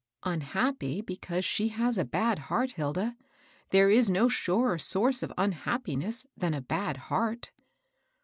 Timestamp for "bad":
2.03-2.39, 6.61-6.97